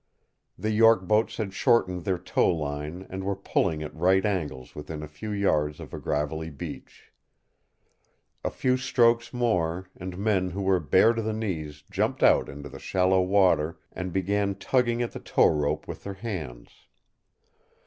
The 0.57 0.71
York 0.71 1.03
boats 1.07 1.37
had 1.37 1.53
shortened 1.53 2.05
their 2.05 2.17
towline 2.17 3.05
and 3.07 3.23
were 3.23 3.35
pulling 3.35 3.83
at 3.83 3.93
right 3.95 4.25
angles 4.25 4.73
within 4.73 5.03
a 5.03 5.07
few 5.07 5.29
yards 5.29 5.79
of 5.79 5.93
a 5.93 5.99
gravelly 5.99 6.49
beach. 6.49 7.11
A 8.43 8.49
few 8.49 8.77
strokes 8.77 9.31
more, 9.31 9.89
and 9.95 10.17
men 10.17 10.49
who 10.49 10.63
were 10.63 10.79
bare 10.79 11.13
to 11.13 11.21
the 11.21 11.33
knees 11.33 11.83
jumped 11.91 12.23
out 12.23 12.49
into 12.49 12.79
shallow 12.79 13.21
water 13.21 13.77
and 13.91 14.11
began 14.11 14.55
tugging 14.55 15.03
at 15.03 15.11
the 15.11 15.19
tow 15.19 15.45
rope 15.49 15.87
with 15.87 16.03
their 16.03 16.15
hands. 16.15 16.87